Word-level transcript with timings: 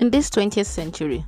In 0.00 0.08
this 0.08 0.30
20th 0.30 0.64
century, 0.64 1.22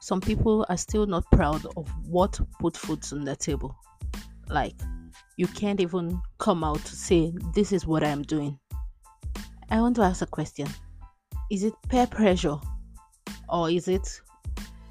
some 0.00 0.20
people 0.20 0.64
are 0.68 0.76
still 0.76 1.04
not 1.04 1.28
proud 1.32 1.66
of 1.76 1.88
what 2.06 2.38
put 2.60 2.76
food 2.76 3.04
on 3.10 3.24
the 3.24 3.34
table. 3.34 3.74
Like, 4.48 4.76
you 5.36 5.48
can't 5.48 5.80
even 5.80 6.22
come 6.38 6.62
out 6.62 6.78
to 6.84 6.94
say, 6.94 7.32
This 7.54 7.72
is 7.72 7.88
what 7.88 8.04
I'm 8.04 8.22
doing. 8.22 8.56
I 9.68 9.80
want 9.80 9.96
to 9.96 10.02
ask 10.02 10.22
a 10.22 10.26
question 10.26 10.68
Is 11.50 11.64
it 11.64 11.74
peer 11.88 12.06
pressure 12.06 12.56
or 13.48 13.68
is 13.68 13.88
it 13.88 14.08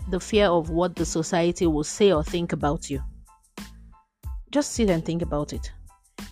the 0.09 0.19
fear 0.19 0.47
of 0.47 0.69
what 0.69 0.93
the 0.97 1.05
society 1.05 1.65
will 1.65 1.85
say 1.85 2.11
or 2.11 2.25
think 2.25 2.51
about 2.51 2.89
you? 2.89 3.01
Just 4.51 4.73
sit 4.73 4.89
and 4.89 5.05
think 5.05 5.21
about 5.21 5.53
it. 5.53 5.71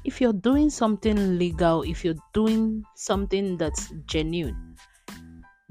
If 0.03 0.19
you're 0.19 0.33
doing 0.33 0.69
something 0.69 1.38
legal, 1.38 1.84
if 1.84 2.03
you're 2.03 2.21
doing 2.34 2.84
something 2.95 3.55
that's 3.55 3.94
genuine, 4.08 4.76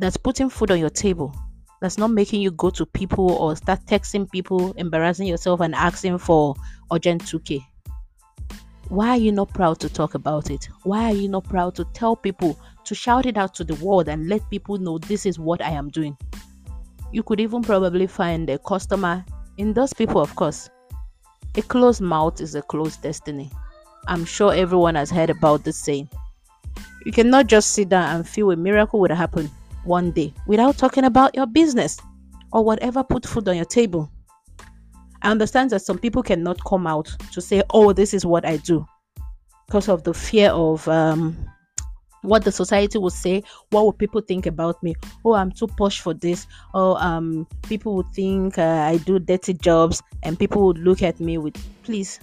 that's 0.00 0.16
putting 0.16 0.48
food 0.48 0.70
on 0.70 0.78
your 0.78 0.88
table, 0.88 1.34
that's 1.82 1.98
not 1.98 2.10
making 2.10 2.40
you 2.40 2.50
go 2.52 2.70
to 2.70 2.86
people 2.86 3.32
or 3.32 3.54
start 3.54 3.84
texting 3.84 4.28
people, 4.30 4.72
embarrassing 4.78 5.26
yourself 5.26 5.60
and 5.60 5.74
asking 5.74 6.16
for 6.16 6.54
urgent 6.90 7.22
2K. 7.24 7.62
Why 8.88 9.10
are 9.10 9.18
you 9.18 9.30
not 9.30 9.52
proud 9.52 9.78
to 9.80 9.90
talk 9.90 10.14
about 10.14 10.50
it? 10.50 10.68
Why 10.84 11.12
are 11.12 11.14
you 11.14 11.28
not 11.28 11.44
proud 11.44 11.74
to 11.76 11.84
tell 11.92 12.16
people, 12.16 12.58
to 12.84 12.94
shout 12.94 13.26
it 13.26 13.36
out 13.36 13.54
to 13.56 13.64
the 13.64 13.74
world 13.84 14.08
and 14.08 14.26
let 14.26 14.48
people 14.48 14.78
know 14.78 14.96
this 14.96 15.26
is 15.26 15.38
what 15.38 15.62
I 15.62 15.70
am 15.70 15.90
doing? 15.90 16.16
You 17.12 17.22
could 17.22 17.38
even 17.38 17.62
probably 17.62 18.06
find 18.06 18.48
a 18.48 18.58
customer 18.58 19.22
in 19.58 19.74
those 19.74 19.92
people, 19.92 20.22
of 20.22 20.34
course. 20.34 20.70
A 21.56 21.62
closed 21.62 22.00
mouth 22.00 22.40
is 22.40 22.54
a 22.54 22.62
closed 22.62 23.02
destiny. 23.02 23.50
I'm 24.08 24.24
sure 24.24 24.54
everyone 24.54 24.94
has 24.94 25.10
heard 25.10 25.28
about 25.28 25.62
this 25.64 25.76
saying. 25.76 26.08
You 27.04 27.12
cannot 27.12 27.48
just 27.48 27.72
sit 27.72 27.90
down 27.90 28.16
and 28.16 28.26
feel 28.26 28.50
a 28.50 28.56
miracle 28.56 28.98
would 29.00 29.10
happen 29.10 29.50
one 29.84 30.10
day 30.10 30.32
without 30.46 30.76
talking 30.78 31.04
about 31.04 31.34
your 31.34 31.46
business 31.46 31.98
or 32.52 32.64
whatever 32.64 33.02
put 33.02 33.26
food 33.26 33.48
on 33.48 33.56
your 33.56 33.64
table. 33.64 34.10
I 35.22 35.30
understand 35.30 35.70
that 35.70 35.82
some 35.82 35.98
people 35.98 36.22
cannot 36.22 36.64
come 36.64 36.86
out 36.86 37.14
to 37.32 37.40
say, 37.40 37.62
oh, 37.70 37.92
this 37.92 38.14
is 38.14 38.24
what 38.24 38.46
I 38.46 38.56
do 38.56 38.86
because 39.66 39.88
of 39.88 40.02
the 40.02 40.14
fear 40.14 40.50
of 40.50 40.88
um, 40.88 41.36
what 42.22 42.44
the 42.44 42.52
society 42.52 42.98
will 42.98 43.10
say. 43.10 43.42
What 43.70 43.84
will 43.84 43.92
people 43.92 44.20
think 44.20 44.46
about 44.46 44.82
me? 44.82 44.94
Oh, 45.24 45.34
I'm 45.34 45.52
too 45.52 45.66
posh 45.66 46.00
for 46.00 46.14
this. 46.14 46.46
Oh, 46.74 46.94
um, 46.96 47.46
people 47.62 47.96
would 47.96 48.12
think 48.12 48.58
uh, 48.58 48.84
I 48.86 48.96
do 48.98 49.18
dirty 49.18 49.54
jobs 49.54 50.02
and 50.22 50.38
people 50.38 50.66
would 50.66 50.78
look 50.78 51.02
at 51.02 51.20
me 51.20 51.38
with, 51.38 51.56
please 51.82 52.18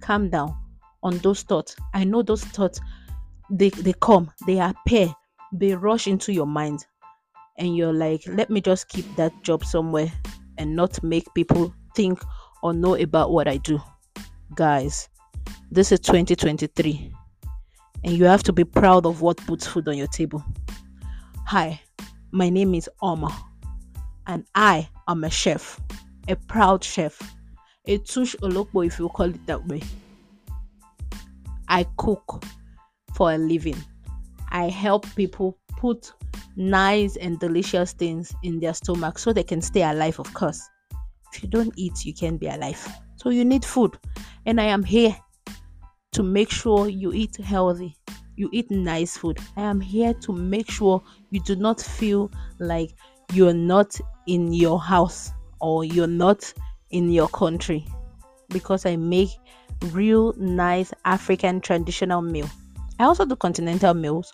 calm 0.00 0.30
down 0.30 0.56
on 1.02 1.18
those 1.18 1.42
thoughts. 1.42 1.76
I 1.94 2.04
know 2.04 2.22
those 2.22 2.44
thoughts, 2.44 2.80
they, 3.50 3.70
they 3.70 3.94
come, 4.00 4.30
they 4.46 4.58
appear 4.58 5.14
they 5.52 5.74
rush 5.74 6.06
into 6.06 6.32
your 6.32 6.46
mind 6.46 6.84
and 7.58 7.76
you're 7.76 7.92
like 7.92 8.22
let 8.28 8.50
me 8.50 8.60
just 8.60 8.88
keep 8.88 9.04
that 9.16 9.32
job 9.42 9.64
somewhere 9.64 10.12
and 10.58 10.74
not 10.74 11.02
make 11.02 11.32
people 11.34 11.72
think 11.94 12.20
or 12.62 12.72
know 12.72 12.94
about 12.96 13.30
what 13.30 13.48
i 13.48 13.56
do. 13.58 13.80
Guys 14.54 15.08
this 15.70 15.92
is 15.92 16.00
2023 16.00 17.12
and 18.04 18.12
you 18.16 18.24
have 18.24 18.42
to 18.42 18.52
be 18.52 18.64
proud 18.64 19.06
of 19.06 19.20
what 19.22 19.36
puts 19.38 19.66
food 19.66 19.88
on 19.88 19.96
your 19.96 20.06
table. 20.08 20.44
Hi 21.46 21.80
my 22.32 22.48
name 22.50 22.74
is 22.74 22.88
Oma 23.02 23.34
and 24.26 24.44
i 24.54 24.88
am 25.08 25.24
a 25.24 25.30
chef 25.30 25.80
a 26.28 26.36
proud 26.36 26.82
chef 26.82 27.18
a 27.86 27.98
touche 27.98 28.34
olokbo 28.42 28.84
if 28.84 28.98
you 28.98 29.08
call 29.08 29.30
it 29.30 29.46
that 29.46 29.66
way. 29.66 29.80
I 31.68 31.84
cook 31.96 32.44
for 33.14 33.32
a 33.32 33.38
living 33.38 33.76
I 34.50 34.68
help 34.68 35.06
people 35.14 35.58
put 35.76 36.12
nice 36.56 37.16
and 37.16 37.38
delicious 37.38 37.92
things 37.92 38.34
in 38.42 38.60
their 38.60 38.74
stomach 38.74 39.18
so 39.18 39.32
they 39.32 39.42
can 39.42 39.60
stay 39.60 39.82
alive, 39.82 40.18
of 40.18 40.32
course. 40.34 40.62
If 41.32 41.42
you 41.42 41.48
don't 41.48 41.72
eat, 41.76 42.04
you 42.04 42.14
can't 42.14 42.40
be 42.40 42.46
alive. 42.46 42.86
So 43.16 43.30
you 43.30 43.44
need 43.44 43.64
food. 43.64 43.98
And 44.46 44.60
I 44.60 44.64
am 44.64 44.82
here 44.82 45.16
to 46.12 46.22
make 46.22 46.50
sure 46.50 46.88
you 46.88 47.12
eat 47.12 47.36
healthy, 47.36 47.96
you 48.36 48.48
eat 48.52 48.70
nice 48.70 49.16
food. 49.16 49.38
I 49.56 49.62
am 49.62 49.80
here 49.80 50.14
to 50.14 50.32
make 50.32 50.70
sure 50.70 51.02
you 51.30 51.40
do 51.40 51.56
not 51.56 51.80
feel 51.80 52.30
like 52.58 52.94
you're 53.32 53.54
not 53.54 54.00
in 54.26 54.52
your 54.52 54.80
house 54.80 55.30
or 55.60 55.84
you're 55.84 56.06
not 56.06 56.52
in 56.90 57.10
your 57.10 57.28
country 57.28 57.84
because 58.48 58.86
I 58.86 58.96
make 58.96 59.30
real 59.92 60.32
nice 60.38 60.92
African 61.04 61.60
traditional 61.60 62.22
meal. 62.22 62.48
I 62.98 63.04
also 63.04 63.24
do 63.24 63.36
continental 63.36 63.94
meals. 63.94 64.32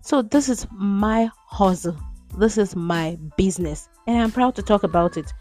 So 0.00 0.22
this 0.22 0.48
is 0.48 0.66
my 0.72 1.30
hustle. 1.46 1.96
This 2.38 2.58
is 2.58 2.76
my 2.76 3.18
business. 3.36 3.88
And 4.06 4.18
I'm 4.18 4.30
proud 4.30 4.54
to 4.56 4.62
talk 4.62 4.82
about 4.82 5.16
it. 5.16 5.32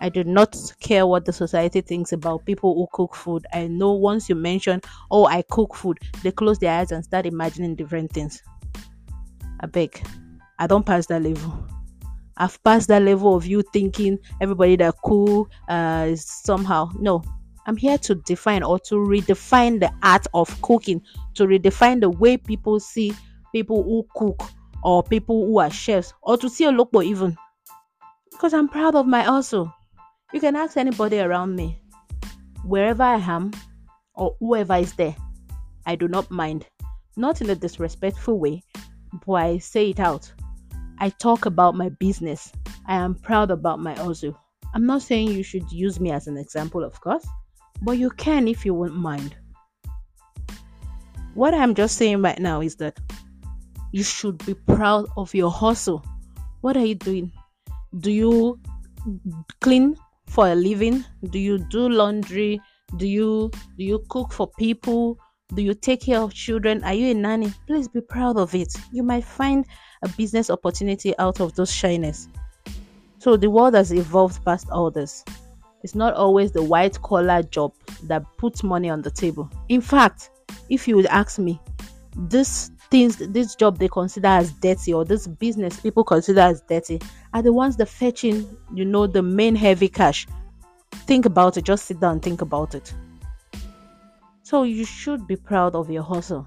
I 0.00 0.08
do 0.08 0.24
not 0.24 0.56
care 0.80 1.06
what 1.06 1.24
the 1.24 1.32
society 1.32 1.80
thinks 1.80 2.12
about 2.12 2.44
people 2.44 2.74
who 2.74 2.88
cook 2.92 3.14
food. 3.14 3.46
I 3.52 3.68
know 3.68 3.92
once 3.92 4.28
you 4.28 4.34
mention, 4.34 4.80
oh, 5.12 5.26
I 5.26 5.42
cook 5.42 5.76
food, 5.76 5.98
they 6.22 6.32
close 6.32 6.58
their 6.58 6.72
eyes 6.72 6.90
and 6.90 7.04
start 7.04 7.24
imagining 7.24 7.76
different 7.76 8.10
things. 8.12 8.42
I 9.60 9.66
beg, 9.66 10.04
I 10.58 10.66
don't 10.66 10.84
pass 10.84 11.06
that 11.06 11.22
level. 11.22 11.66
I've 12.36 12.62
passed 12.64 12.88
that 12.88 13.02
level 13.02 13.36
of 13.36 13.46
you 13.46 13.62
thinking 13.72 14.18
everybody 14.40 14.74
that 14.76 14.94
cook 15.04 15.50
uh, 15.68 16.06
is 16.08 16.24
somehow. 16.24 16.90
No, 16.98 17.22
I'm 17.66 17.76
here 17.76 17.98
to 17.98 18.14
define 18.14 18.62
or 18.62 18.78
to 18.80 18.96
redefine 18.96 19.80
the 19.80 19.92
art 20.02 20.26
of 20.34 20.60
cooking, 20.62 21.02
to 21.34 21.44
redefine 21.44 22.00
the 22.00 22.10
way 22.10 22.36
people 22.36 22.80
see 22.80 23.14
people 23.52 23.82
who 23.82 24.06
cook 24.16 24.42
or 24.82 25.02
people 25.02 25.46
who 25.46 25.58
are 25.58 25.70
chefs 25.70 26.12
or 26.22 26.36
to 26.38 26.48
see 26.48 26.64
a 26.64 26.70
local 26.70 27.02
even. 27.02 27.36
Because 28.30 28.52
I'm 28.52 28.68
proud 28.68 28.94
of 28.94 29.06
my 29.06 29.22
hustle. 29.22 29.72
You 30.32 30.40
can 30.40 30.56
ask 30.56 30.76
anybody 30.76 31.20
around 31.20 31.54
me, 31.54 31.80
wherever 32.64 33.02
I 33.02 33.16
am 33.16 33.52
or 34.14 34.34
whoever 34.40 34.76
is 34.76 34.94
there. 34.94 35.14
I 35.86 35.94
do 35.94 36.08
not 36.08 36.30
mind. 36.30 36.66
Not 37.16 37.40
in 37.42 37.50
a 37.50 37.54
disrespectful 37.54 38.38
way, 38.38 38.62
but 39.26 39.32
I 39.34 39.58
say 39.58 39.90
it 39.90 40.00
out. 40.00 40.32
I 40.98 41.10
talk 41.10 41.46
about 41.46 41.74
my 41.74 41.90
business. 41.90 42.50
I 42.86 42.96
am 42.96 43.14
proud 43.14 43.50
about 43.50 43.80
my 43.80 43.94
hustle. 43.94 44.38
I'm 44.74 44.86
not 44.86 45.02
saying 45.02 45.28
you 45.28 45.42
should 45.42 45.70
use 45.70 46.00
me 46.00 46.10
as 46.10 46.26
an 46.26 46.38
example, 46.38 46.82
of 46.82 46.98
course. 47.00 47.26
But 47.82 47.98
you 47.98 48.10
can 48.10 48.48
if 48.48 48.64
you 48.64 48.74
won't 48.74 48.94
mind. 48.94 49.36
What 51.34 51.52
I'm 51.52 51.74
just 51.74 51.96
saying 51.96 52.22
right 52.22 52.38
now 52.38 52.60
is 52.60 52.76
that 52.76 52.98
you 53.90 54.02
should 54.02 54.44
be 54.46 54.54
proud 54.54 55.06
of 55.16 55.34
your 55.34 55.50
hustle. 55.50 56.04
What 56.60 56.76
are 56.76 56.84
you 56.84 56.94
doing? 56.94 57.32
Do 57.98 58.10
you 58.10 58.60
clean 59.60 59.96
for 60.28 60.48
a 60.48 60.54
living? 60.54 61.04
Do 61.30 61.38
you 61.38 61.58
do 61.58 61.88
laundry? 61.88 62.60
Do 62.96 63.06
you 63.06 63.50
do 63.76 63.84
you 63.84 64.04
cook 64.08 64.32
for 64.32 64.48
people? 64.58 65.18
Do 65.54 65.62
you 65.62 65.74
take 65.74 66.02
care 66.02 66.20
of 66.20 66.32
children? 66.32 66.84
Are 66.84 66.94
you 66.94 67.10
a 67.10 67.14
nanny? 67.14 67.52
Please 67.66 67.88
be 67.88 68.00
proud 68.00 68.38
of 68.38 68.54
it. 68.54 68.72
You 68.92 69.02
might 69.02 69.24
find 69.24 69.66
a 70.02 70.08
business 70.08 70.50
opportunity 70.50 71.16
out 71.18 71.40
of 71.40 71.54
those 71.54 71.72
shyness. 71.72 72.28
So 73.18 73.36
the 73.36 73.50
world 73.50 73.74
has 73.74 73.92
evolved 73.92 74.44
past 74.44 74.68
all 74.70 74.90
this. 74.90 75.24
It's 75.82 75.94
not 75.94 76.14
always 76.14 76.52
the 76.52 76.62
white 76.62 77.00
collar 77.02 77.42
job 77.42 77.72
that 78.04 78.24
puts 78.36 78.62
money 78.62 78.88
on 78.88 79.02
the 79.02 79.10
table. 79.10 79.50
In 79.68 79.80
fact, 79.80 80.30
if 80.68 80.86
you 80.86 80.96
would 80.96 81.06
ask 81.06 81.38
me, 81.38 81.60
this 82.16 82.70
things 82.90 83.16
this 83.16 83.54
job 83.54 83.78
they 83.78 83.88
consider 83.88 84.28
as 84.28 84.52
dirty 84.52 84.92
or 84.92 85.02
this 85.02 85.26
business 85.26 85.80
people 85.80 86.04
consider 86.04 86.40
as 86.40 86.60
dirty 86.68 87.00
are 87.32 87.40
the 87.40 87.52
ones 87.52 87.76
that 87.78 87.86
fetching, 87.86 88.46
you 88.74 88.84
know, 88.84 89.06
the 89.06 89.22
main 89.22 89.54
heavy 89.54 89.88
cash. 89.88 90.26
Think 91.06 91.24
about 91.24 91.56
it, 91.56 91.64
just 91.64 91.86
sit 91.86 92.00
down 92.00 92.20
think 92.20 92.42
about 92.42 92.74
it. 92.74 92.92
So 94.42 94.64
you 94.64 94.84
should 94.84 95.26
be 95.26 95.36
proud 95.36 95.74
of 95.74 95.90
your 95.90 96.02
hustle. 96.02 96.46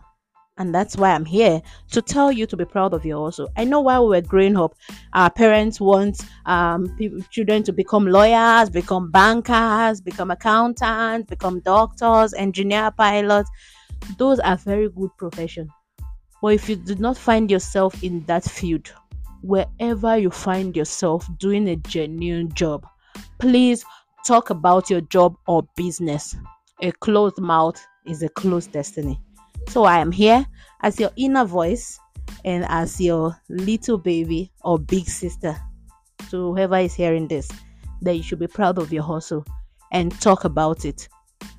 And 0.58 0.74
that's 0.74 0.96
why 0.96 1.12
I'm 1.12 1.26
here 1.26 1.62
to 1.92 2.02
tell 2.02 2.32
you 2.32 2.46
to 2.46 2.56
be 2.56 2.64
proud 2.64 2.94
of 2.94 3.06
you 3.06 3.18
also. 3.18 3.48
I 3.58 3.66
know 3.66 3.82
while 3.82 4.08
we 4.08 4.16
were 4.16 4.22
growing 4.22 4.56
up, 4.56 4.74
our 5.14 5.30
parents 5.30 5.82
want 5.82 6.22
um, 6.46 6.96
people, 6.98 7.20
children 7.30 7.64
to 7.64 7.74
become 7.74 8.08
lawyers, 8.08 8.70
become 8.70 9.12
bankers, 9.12 10.00
become 10.00 10.32
accountants, 10.32 11.30
become 11.30 11.60
doctors, 11.60 12.34
engineer, 12.34 12.90
pilots. 12.92 13.50
Those 14.18 14.40
are 14.40 14.56
very 14.56 14.90
good 14.90 15.10
professions. 15.18 15.70
But 16.42 16.54
if 16.54 16.70
you 16.70 16.78
do 16.78 16.96
not 16.96 17.18
find 17.18 17.52
yourself 17.52 18.02
in 18.02 18.24
that 18.26 18.46
field, 18.46 18.94
wherever 19.42 20.18
you 20.18 20.32
find 20.32 20.76
yourself 20.76 21.28
doing 21.38 21.68
a 21.68 21.76
genuine 21.76 22.54
job, 22.54 22.88
please 23.40 23.84
talk 24.26 24.52
about 24.52 24.90
your 24.90 25.02
job 25.02 25.36
or 25.48 25.68
business. 25.76 26.36
A 26.82 26.92
closed 26.94 27.40
mouth 27.40 27.86
is 28.06 28.24
a 28.24 28.30
closed 28.30 28.72
destiny. 28.72 29.20
So 29.68 29.84
I 29.84 30.00
am 30.00 30.12
here 30.12 30.46
as 30.82 31.00
your 31.00 31.12
inner 31.16 31.46
voice 31.46 32.00
and 32.44 32.66
as 32.70 33.00
your 33.00 33.36
little 33.50 33.98
baby 33.98 34.52
or 34.62 34.80
big 34.80 35.08
sister 35.08 35.56
to 36.30 36.54
whoever 36.54 36.78
is 36.78 36.94
hearing 36.94 37.28
this 37.28 37.50
that 38.02 38.16
you 38.16 38.24
should 38.24 38.40
be 38.40 38.48
proud 38.48 38.78
of 38.78 38.92
your 38.94 39.04
hustle 39.04 39.46
and 39.92 40.12
talk 40.22 40.44
about 40.44 40.86
it. 40.86 41.08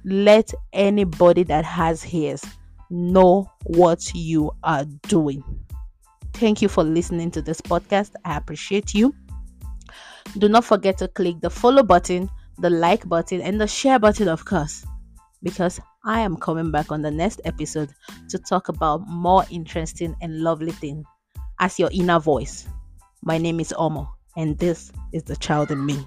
Let 0.04 0.52
anybody 0.72 1.42
that 1.44 1.64
has 1.64 2.12
ears 2.14 2.44
know 2.90 3.50
what 3.64 4.14
you 4.14 4.52
are 4.62 4.84
doing. 5.08 5.42
Thank 6.34 6.62
you 6.62 6.68
for 6.68 6.84
listening 6.84 7.30
to 7.32 7.42
this 7.42 7.60
podcast. 7.60 8.12
I 8.24 8.36
appreciate 8.36 8.94
you. 8.94 9.14
Do 10.38 10.48
not 10.48 10.64
forget 10.64 10.98
to 10.98 11.08
click 11.08 11.40
the 11.40 11.50
follow 11.50 11.82
button, 11.82 12.28
the 12.58 12.70
like 12.70 13.08
button, 13.08 13.40
and 13.40 13.60
the 13.60 13.66
share 13.66 13.98
button, 13.98 14.28
of 14.28 14.44
course, 14.44 14.84
because 15.42 15.80
I 16.06 16.20
am 16.20 16.36
coming 16.36 16.70
back 16.70 16.92
on 16.92 17.02
the 17.02 17.10
next 17.10 17.40
episode 17.44 17.90
to 18.28 18.38
talk 18.38 18.68
about 18.68 19.08
more 19.08 19.44
interesting 19.50 20.14
and 20.22 20.40
lovely 20.40 20.70
things 20.70 21.04
as 21.58 21.80
your 21.80 21.90
inner 21.92 22.20
voice. 22.20 22.68
My 23.24 23.38
name 23.38 23.58
is 23.58 23.74
Omo, 23.76 24.08
and 24.36 24.56
this 24.56 24.92
is 25.12 25.24
the 25.24 25.34
child 25.34 25.72
in 25.72 25.84
me. 25.84 25.98